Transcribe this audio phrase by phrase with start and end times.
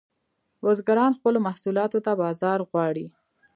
[0.61, 3.05] بزګران خپلو محصولاتو ته بازار غواړي